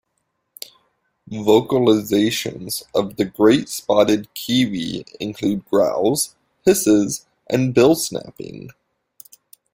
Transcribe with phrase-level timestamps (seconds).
[1.29, 6.33] Vocalisations of the great spotted kiwi include growls,
[6.65, 8.71] hisses, and bill snapping.